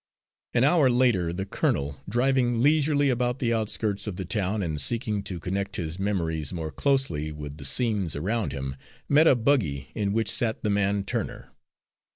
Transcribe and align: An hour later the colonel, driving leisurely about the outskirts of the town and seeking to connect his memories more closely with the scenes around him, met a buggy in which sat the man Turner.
An 0.55 0.63
hour 0.63 0.89
later 0.89 1.31
the 1.31 1.45
colonel, 1.45 2.01
driving 2.09 2.63
leisurely 2.63 3.11
about 3.11 3.37
the 3.37 3.53
outskirts 3.53 4.07
of 4.07 4.15
the 4.15 4.25
town 4.25 4.63
and 4.63 4.81
seeking 4.81 5.21
to 5.25 5.39
connect 5.39 5.75
his 5.75 5.99
memories 5.99 6.51
more 6.51 6.71
closely 6.71 7.31
with 7.31 7.57
the 7.57 7.65
scenes 7.65 8.15
around 8.15 8.51
him, 8.51 8.75
met 9.07 9.27
a 9.27 9.35
buggy 9.35 9.91
in 9.93 10.11
which 10.11 10.31
sat 10.31 10.63
the 10.63 10.71
man 10.71 11.03
Turner. 11.03 11.51